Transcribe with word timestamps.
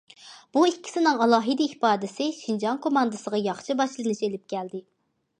بۇ 0.55 0.61
ئىككىسىنىڭ 0.67 1.19
ئالاھىدە 1.25 1.67
ئىپادىسى 1.73 2.27
شىنجاڭ 2.37 2.79
كوماندىسىغا 2.85 3.41
ياخشى 3.49 3.75
باشلىنىش 3.83 4.23
ئېلىپ 4.29 4.49
كەلدى. 4.55 4.83